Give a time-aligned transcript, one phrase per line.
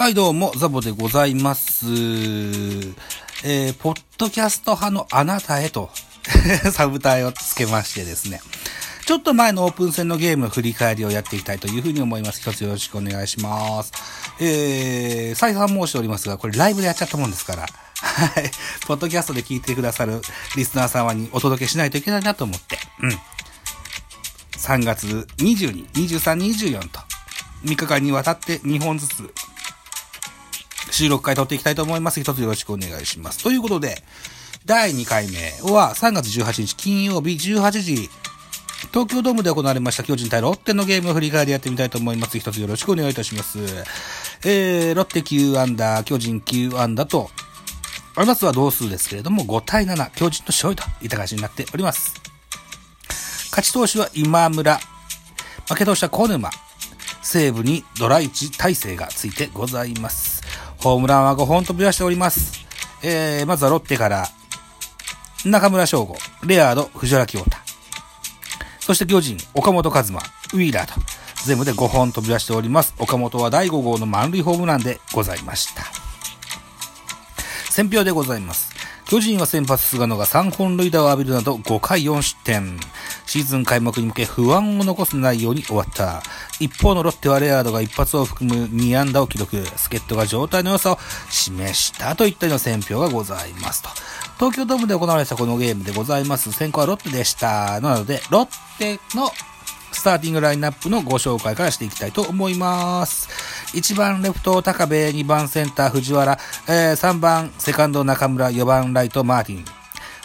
[0.00, 1.84] はい、どうも、ザボでございます。
[1.84, 5.90] えー、ポッドキャスト派のあなたへと、
[6.72, 8.40] サブタイをつけましてですね。
[9.04, 12.40] ちょっと前のオープン戦のゲーム振り返りをやっていきたいというふうに思います。
[12.40, 13.92] 一つよろしくお願いします。
[14.40, 18.50] えー、再三申しておりますが、これライブでやっちゃったもんですから、はい。
[18.86, 20.22] ポッドキャストで聞いてくださる
[20.56, 23.18] リスナー様にお届けしないといけないなと思って、うん。
[24.52, 27.00] 3月22、23、24と、
[27.64, 29.30] 3日間にわたって2本ずつ
[30.90, 32.20] 収録会撮っていきたいと思います。
[32.20, 33.42] 一つよろしくお願いします。
[33.42, 34.02] ということで、
[34.66, 35.38] 第2回目
[35.72, 38.10] は3月18日金曜日18時、
[38.92, 42.38] 東京ドームで行われました巨人対ロッテのゲームを振り返りやってみたいと思います。
[42.38, 43.58] 一つよろしくお願いいたします。
[44.44, 47.30] えー、ロッテ9アンダー、巨人9アンダーと、
[48.16, 52.14] ありますは同数ですけれども、5対7、巨人の勝利といった感じになっております。
[53.50, 54.78] 勝ち投手は今村、
[55.68, 56.50] 負け投手は小沼、
[57.22, 60.29] 西武にドラ1体制がついてございます。
[60.82, 62.66] ホームランは5本飛び出しております。
[63.02, 64.26] えー、まずはロッテから、
[65.44, 66.16] 中村翔吾、
[66.46, 67.56] レアード、藤原清太。
[68.80, 70.98] そして巨人、岡本和真、ウィーラーと、
[71.44, 72.94] 全部で5本飛び出しております。
[72.98, 75.84] 岡本は第5号の満塁ホームランでございました。
[77.70, 78.79] 選票でございます。
[79.10, 82.78] 巨人は先発菅野が3本塁打を浴びるなど5回4失点。
[83.26, 86.22] シーズン開幕に向け不安を残す内容に終わった。
[86.60, 89.66] 一方のロッテはレアードが一発を含む2安打を記録。
[89.66, 93.88] 助っ人が状態の良さを示したといったような選票がございますと。
[94.38, 96.52] 東京ドームで行われたこのゲームでございます。
[96.52, 97.80] 先行はロッテでした。
[97.80, 99.32] なので、ロッテの
[99.92, 103.28] スターティングラインナップのご紹介からしていきたいと思います。
[103.76, 109.64] 1番レフト高部、2番センター藤原、え3番セカンド中村、4番ライトマーティン、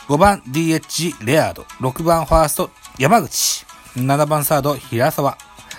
[0.07, 3.65] 5番 DH レアード、6番ファースト山口、
[3.95, 5.37] 7番サード平沢、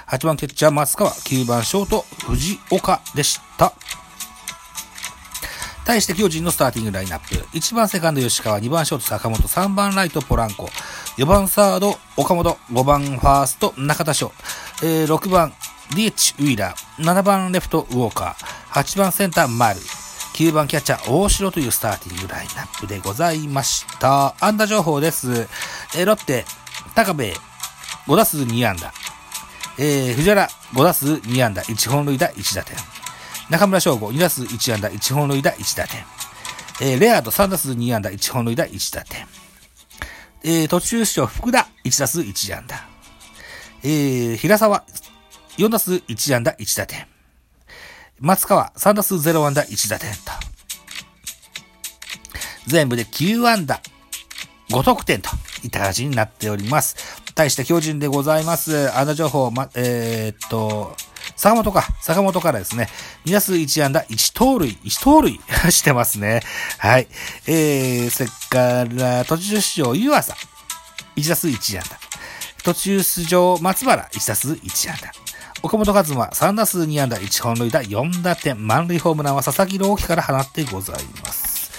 [0.08, 3.72] 8番キャッチャー松川、9番ショート藤岡でした。
[5.86, 7.36] 対して巨人のスターティングラインナップ。
[7.56, 10.68] 1番セカンド吉川、2番ショート坂本、3番ライトポランコ、
[11.16, 14.32] 4番サード岡本、5番ファースト中田翔、
[14.82, 15.52] えー6番
[15.94, 19.78] DH ウィーラー、7番レフトウォーカー、8番センター丸、
[20.34, 24.34] 9番キャッチャー大城というスターティングラインナップでございました。
[24.40, 25.48] 安打情報です。
[25.96, 26.44] えーロッテ、
[26.96, 27.22] 高部、
[28.08, 28.92] 5打数2安打。
[29.78, 32.76] えー藤原、5打数2安打、1本塁打、1打点。
[33.50, 36.04] 中村翔吾、2打数1安打、1本塁打、1打点。
[36.80, 39.26] えーレアード、3打数2安打、1本塁打、1打点。
[40.42, 42.88] えー途中出場、福田、1打数1安打。
[43.84, 44.84] えー平沢、
[45.58, 47.06] 4打数1安打、1打点。
[48.18, 50.18] 松川、3打数0安打、1打点と。
[52.66, 53.80] 全部で9安打、
[54.70, 55.30] 5得点と
[55.62, 56.96] いった形になっております。
[57.36, 58.90] 対して巨人でございます。
[58.98, 60.96] 安打情報、ま、えーっと、
[61.36, 62.88] 坂本か、坂本からですね、
[63.26, 66.42] 2打数1安打、1盗塁、1盗塁 してますね。
[66.78, 67.08] はい。
[67.46, 70.34] えー、それから、途中出場、湯浅、
[71.16, 71.98] 1打数1安打。
[72.64, 75.12] 途中出場、松原、1打数1安打。
[75.62, 78.66] 岡本和真、3打数2安打、1本塁打、4打点。
[78.66, 81.70] 満塁ホームランは佐々木朗希から放ってございます。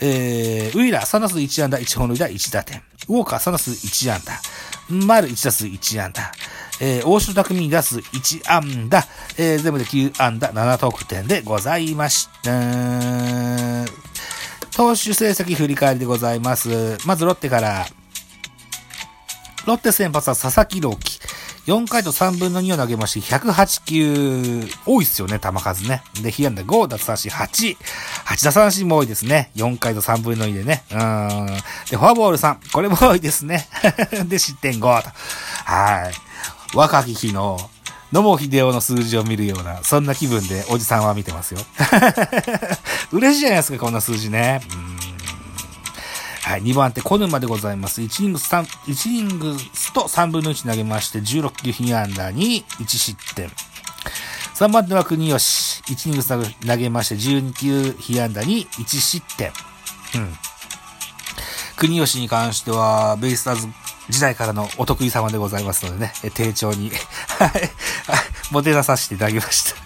[0.00, 2.82] えー、ウィーラー3打数1安打、1本塁打、1打点。
[3.08, 4.40] ウォーカー3打数1安打。
[4.88, 6.32] 丸1打数1安打。
[6.80, 9.04] えー、大城匠2打数1安打。
[9.38, 13.84] えー、全部で9安打、7得点でございました。
[14.76, 16.98] 投手成績振り返りでございます。
[17.06, 17.86] まずロッテから、
[19.66, 21.20] ロッテ先発は佐々木朗希。
[21.66, 26.02] 4回と3分の2を投げまして、108球、多いっすよね、球数ね。
[26.22, 27.76] で、被安打5、奪三振8。
[28.26, 29.50] 8打三振も多いですね。
[29.54, 30.82] 4回と3分の2でね。
[30.90, 31.46] うん。
[31.90, 32.72] で、フォアボール3。
[32.72, 33.68] これも多いですね。
[34.26, 35.10] で、失点5と。
[35.64, 36.29] はい。
[36.74, 37.58] 若き日の、
[38.12, 41.60] 野茂秀夫の数字を見るような、そんな気分でおじさんは見てますよ。
[43.12, 44.60] 嬉しいじゃないですか、こんな数字ね。
[46.42, 48.00] はい、2番手、小沼でございます。
[48.00, 53.52] 1イニングス3、1イニングスと3分の1投げまして、16球被安打に1失点。
[54.54, 55.82] 3番手は国吉。
[55.92, 59.52] 1イニングス投げまして、12球被安打に1失点。
[60.16, 60.36] うん。
[61.76, 63.68] 国吉に関しては、ベイスターズ
[64.10, 69.80] 時代からのお得意様でございますのでね、丁重に、はい、もてなさせていただきました。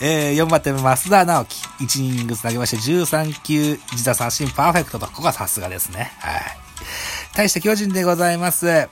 [0.00, 1.64] えー、4番手、増田直樹。
[1.80, 6.12] 1イニング投げまして、13球、自打三振パーフェクトと、ここがさすがですね。
[6.18, 6.42] はい。
[7.34, 8.88] 対して巨人でございます。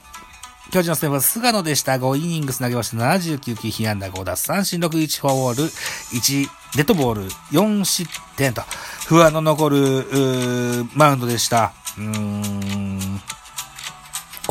[0.71, 1.93] 巨人の先発、菅野でした。
[1.93, 8.63] 5イニング投げまして、79球、被安打5奪三振61フォアボール、1デッドボール、4失点と、
[9.05, 11.73] 不安の残る、マウンドでした。
[11.97, 12.42] うん。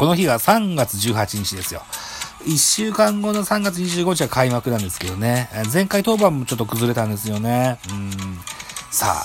[0.02, 1.80] この日が3月18日ですよ。
[2.44, 5.48] 1週間後の3月25日は開幕なんですけどね。
[5.72, 7.78] 前回登板もちょっと崩れたんですよね。
[7.88, 8.10] うん。
[8.90, 9.24] さあ、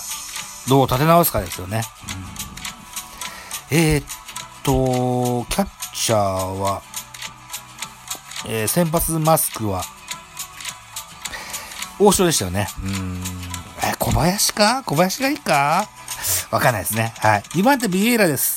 [0.69, 1.81] どう立て直すかですよね。
[3.71, 4.06] うん、えー、っ
[4.62, 6.83] と、キャッチャーは、
[8.45, 9.81] えー、先発マスクは、
[11.97, 12.68] 王将でしたよね。
[12.83, 13.24] うん。
[13.81, 14.83] え、小林か？
[14.85, 15.89] 小林がいいか？
[16.51, 17.15] わかんないですね。
[17.18, 17.41] はい。
[17.56, 18.56] 2番手ビエイラです。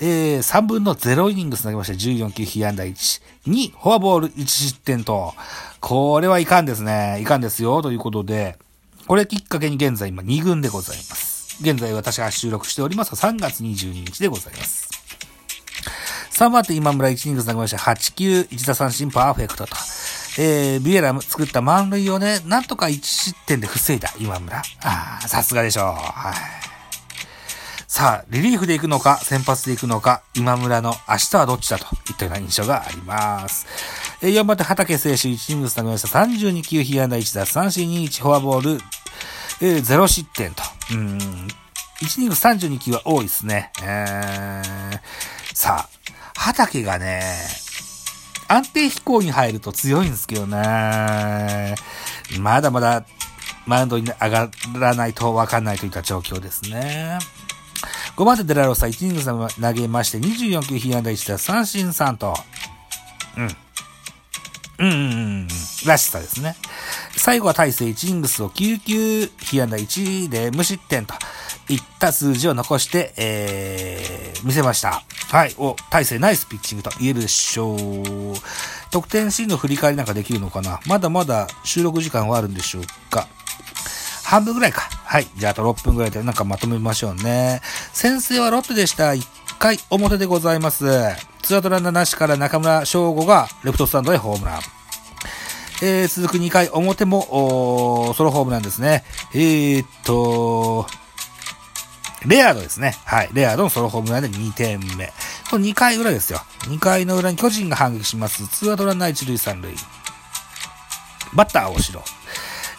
[0.00, 1.94] えー、3分の0イニングス投げました。
[1.94, 3.22] 14球被安打1。
[3.46, 5.34] 2、フォアボール1失点と。
[5.80, 7.18] これはいかんですね。
[7.20, 7.80] いかんですよ。
[7.82, 8.58] ということで、
[9.06, 11.56] これきっかけに現在今2軍でございます。
[11.60, 14.90] 現在私が収録しております3月22日でございます。
[16.32, 17.78] 3番手今村1イニングス投げました。
[17.78, 19.76] 8球1打三振パーフェクトと。
[20.38, 24.58] えー、ビエラ作った満塁をね、なんとか1失点で防いだ今村。
[24.58, 24.62] あ
[25.24, 25.84] あ、さすがでしょう。
[25.94, 26.65] はい。
[27.96, 33.66] さあ、リリーフで行くのか、先発で行くのか、今村の明日はどっちだといったような印象があります。
[34.20, 36.18] えー、4番手、畑選手、1イニングス投げました。
[36.18, 38.80] 32球、被安打1打、三振2、1、フォアボール、
[39.62, 40.62] えー、0失点と。
[40.92, 41.16] うん。
[42.02, 43.72] 1イニング32球は多いですね。
[43.82, 45.00] えー、
[45.54, 45.88] さあ、
[46.38, 47.22] 畑がね、
[48.48, 51.76] 安定飛行に入ると強いんですけどね。
[52.38, 53.06] まだまだ、
[53.64, 57.20] マウンドに上がらないとわかんないといった状況ですね。
[58.16, 62.34] 5番手デラロサ1イニング投げまして、24球被安打1打三振3と。
[63.36, 63.48] うん。
[64.78, 64.94] うん、うん、う
[65.44, 65.48] ん。
[65.86, 66.56] らしさですね。
[67.16, 71.14] 最後は大勢1イニングスを9球被安打1で無失点と
[71.68, 75.02] いった数字を残して、えー、見せました。
[75.28, 75.54] はい。
[75.58, 77.78] お、大勢ナイスピッチングと言えるでしょう。
[78.90, 80.06] 得点シーンの振り返りなん。
[80.06, 82.54] かできるのかなまだまだ収録時間はあるん。
[82.54, 83.28] でしょうか
[84.24, 84.88] 半分ぐらいか。
[85.16, 85.26] はい。
[85.34, 87.62] じゃああと6分ぐらいでなんかまとめましょうね。
[87.94, 89.12] 先制はロッテでした。
[89.12, 89.22] 1
[89.58, 90.84] 回表でございます。
[91.40, 94.60] ツーアウトランナーなしから中村翔吾がレフトスタンドへホームラン。
[95.80, 99.04] えー、続く2回表も、ソロホームランですね。
[99.32, 100.86] えー、っと、
[102.26, 102.94] レアードですね。
[103.06, 103.30] はい。
[103.32, 105.14] レアードのソロホームランで2点目。
[105.50, 106.40] この2回裏ですよ。
[106.64, 108.46] 2回の裏に巨人が反撃します。
[108.48, 109.74] ツーアウトランナー1塁3塁。
[111.32, 112.02] バッター大城。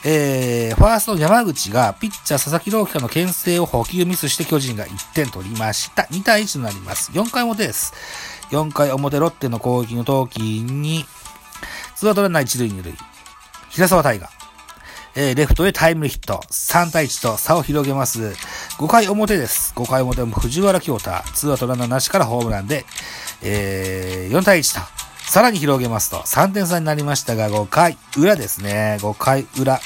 [0.10, 6.04] えー、ファーストの山口がピッチャー佐々木朗希からの牽制を補給ミスして巨人が1点取りました。
[6.04, 7.12] 2対1となります。
[7.12, 7.92] 4回表です。
[8.52, 11.04] 4回表ロッテの攻撃の時に、
[11.98, 12.94] ツーアウトランナー1塁2塁。
[13.70, 14.32] 平沢大河。
[15.18, 16.42] えー、レフトへタイムリーヒット。
[16.52, 18.34] 3対1と差を広げます。
[18.78, 19.74] 5回表です。
[19.76, 21.12] 5回表も藤原京太。
[21.34, 22.86] ツーアウトランナーなしからホームランで、
[23.44, 24.88] えー、4対1と。
[25.30, 29.00] さらに広げますと、3点差になりましたが、5回裏ですね。
[29.02, 29.82] 5回裏。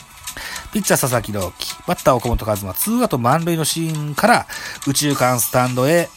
[0.74, 4.48] ピッチャー佐々木朗希、バッター岡本和真、ツーアウト満塁のシーンから
[4.88, 6.08] 宇宙間スタンドへ、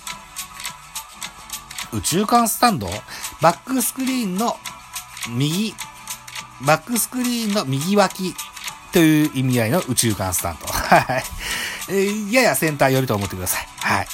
[1.92, 2.88] 宇宙間スタンド？
[3.40, 4.56] バックスクリーンの
[5.30, 5.75] 右、
[6.64, 8.34] バックスクリーンの右脇
[8.92, 10.66] という意味合いの宇宙間スタンド。
[10.66, 11.25] はい。
[11.90, 13.66] えややセンター寄りと思ってください。
[13.80, 14.06] はい。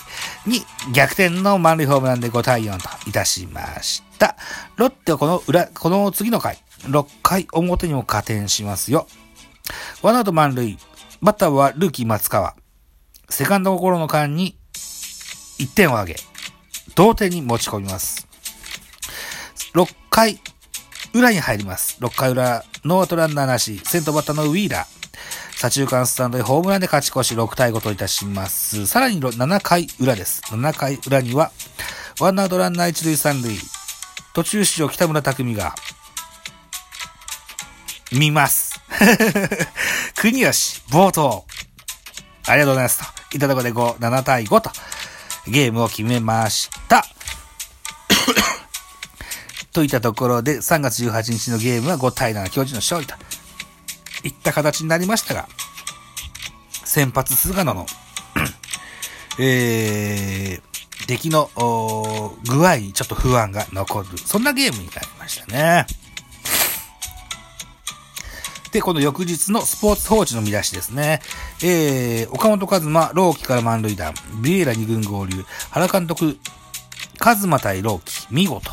[0.47, 4.37] に、逆転の満塁ホームランで5対4といたしました。
[4.77, 9.07] ロッテはこの裏、この次の回、6回表にも加点しますよ。
[10.03, 10.79] ワンアウト満塁。
[11.21, 12.55] バッターはルーキー松川。
[13.29, 14.57] セカンド心の間に
[15.59, 16.21] 1点を挙げ、
[16.95, 18.27] 同点に持ち込みます。
[19.75, 20.41] 6回
[21.13, 21.99] 裏に入ります。
[22.01, 25.01] 6回裏、ノーアウトランナーなし、先頭バッターのウィーラー。
[25.57, 28.87] 左中間スタンドでホームランで勝ち越し6対5といたします。
[28.87, 30.41] さらに7回裏です。
[30.47, 31.53] 7回裏には、
[32.21, 33.59] ワンアウトランナー1塁3塁。
[34.33, 35.75] 途中出場北村匠海が、
[38.13, 38.70] 見ます。
[40.17, 41.47] 国吉、冒頭。
[42.47, 42.99] ありがとうございます。
[42.99, 43.05] と。
[43.37, 44.71] いただこで5、7対5と、
[45.47, 47.07] ゲームを決めました。
[49.73, 53.15] といったところで、3月18日のゲームは5対7、巨人の勝利と。
[54.23, 55.49] いった形になりましたが、
[56.85, 57.87] 先発菅野の
[59.39, 64.09] えー、出来の具合にちょっと不安が残る。
[64.19, 65.87] そんなゲームになりましたね。
[68.73, 71.21] で、この翌日のスポーツ報知の見出しですね。
[71.63, 76.39] えー、岡本和真、朗希から満塁弾、ビエラ2軍合流、原監督、
[77.19, 78.71] 和真対朗希、見事。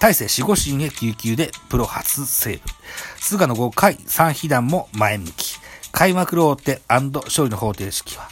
[0.00, 2.68] 大勢守護神へ救急でプロ初セーブ。
[3.20, 5.58] 菅野5回3被弾も前向き。
[5.92, 8.28] 開幕ローテ勝利の方程式は、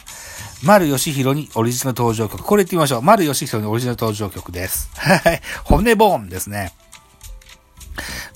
[0.63, 2.43] 丸義弘にオリジナル登場曲。
[2.43, 3.01] これ言ってみましょう。
[3.01, 4.91] 丸義弘にオリジナル登場曲です。
[4.95, 5.41] はい。
[5.63, 6.73] 骨ボーンですね。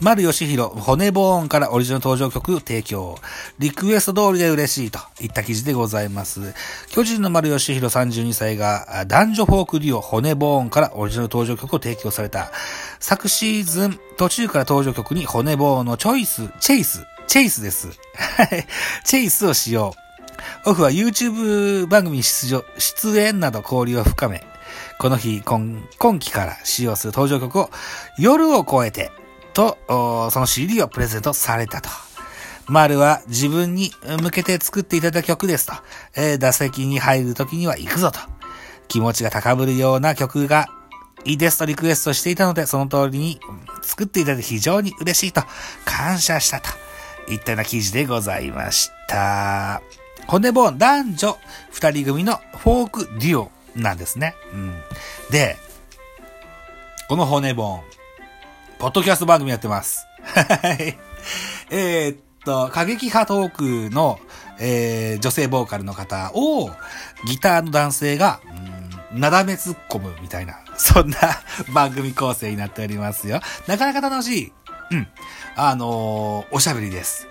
[0.01, 3.17] 丸義弘、骨ボーンからオリジナル登場曲提供。
[3.59, 6.53] リクエスト通りで嬉しいといった記事でございます。
[6.89, 12.51] 巨人の丸義弘32歳が男女フォークデュオ骨ボーンからオリジナル登場曲を提供された。
[12.99, 17.89] 昨シーズン途中から登場曲に骨ボーンのチョイス、チェイス、チェイスです。
[19.05, 19.93] チェイスを使用。
[20.65, 24.43] オフは YouTube 番組出場、出演など交流を深め、
[24.97, 27.69] この日、今今期から使用する登場曲を
[28.17, 29.11] 夜を超えて、
[29.55, 29.77] と、
[30.31, 31.89] その CD をプレゼントされたと。
[32.67, 35.74] 丸は自分に向けて作っていただいた曲ですと。
[36.15, 38.19] えー打席に入る時には行くぞと。
[38.88, 40.67] 気持ちが高ぶるような曲が
[41.24, 43.39] いいですとリクエストしていたので、その通りに
[43.81, 45.41] 作っていただいて非常に嬉しいと
[45.85, 46.69] 感謝したと。
[47.27, 49.81] いったような記事でございました。
[50.27, 51.38] 骨ボーン男女
[51.71, 54.35] 二人組のフォークデュオなんですね。
[54.53, 54.74] うん。
[55.31, 55.57] で、
[57.09, 57.83] この骨ボーン、
[58.79, 60.05] ポッドキャスト番組やってます。
[60.24, 60.98] はい。
[61.70, 63.50] えっと、過激派トー
[63.89, 64.20] クの、
[64.60, 66.70] えー女性ボーカルの方を、
[67.25, 68.41] ギターの男性が、
[69.13, 71.17] うんなだめ突っ込むみたいな、そんな
[71.74, 73.39] 番組構成になっておりますよ。
[73.65, 74.53] なかなか楽しい。
[74.91, 75.08] うん。
[75.55, 77.27] あのーおしゃべりです。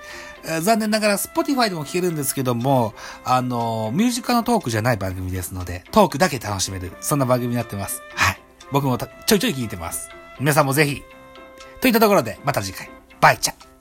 [0.63, 8.03] 残念ながら、Spotify でも聞けるんですけども、あのミュージカルのトークじゃない番組ですので、トークだけ楽しめる、そんな番組になってます。
[8.15, 8.41] はい。
[8.73, 10.09] 僕もちょいちょい聞いてます。
[10.41, 11.03] 皆さんもぜひ。
[11.85, 12.89] といったところで、また次回。
[13.21, 13.74] バイチャ